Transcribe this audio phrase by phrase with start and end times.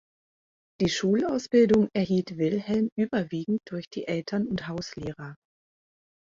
[0.81, 5.35] Die Schulausbildung erhielt Wilhelm überwiegend durch die Eltern und Hauslehrer.